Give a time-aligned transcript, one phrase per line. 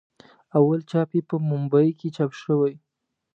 [0.57, 2.73] اول چاپ یې په بمبئي کې چاپ شوی.